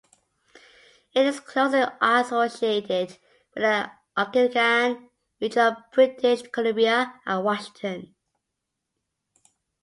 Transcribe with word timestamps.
It 1.13 1.27
is 1.27 1.39
closely 1.39 1.83
associated 2.01 3.09
with 3.53 3.63
the 3.63 3.91
Okanagan 4.17 5.11
region 5.39 5.61
of 5.67 5.75
British 5.91 6.41
Columbia 6.51 7.21
and 7.23 7.43
Washington. 7.45 8.15